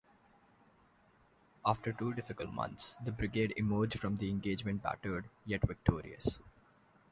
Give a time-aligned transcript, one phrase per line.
[1.63, 6.39] After two difficult months, the brigade emerged from the engagement battered, yet victorious.